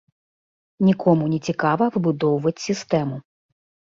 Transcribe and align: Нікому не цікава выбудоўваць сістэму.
Нікому 0.87 1.27
не 1.33 1.39
цікава 1.49 1.89
выбудоўваць 1.97 2.55
сістэму. 2.65 3.15